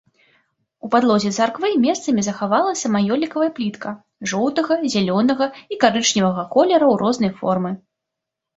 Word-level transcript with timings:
У 0.85 0.87
падлозе 0.93 1.29
царквы 1.43 1.69
месцамі 1.83 2.23
захавалася 2.29 2.91
маёлікавая 2.95 3.51
плітка 3.61 3.89
жоўтага, 4.33 4.73
зялёнага 4.97 5.45
і 5.75 5.81
карычневага 5.87 6.49
колераў 6.59 6.91
рознай 7.07 7.31
формы. 7.41 7.71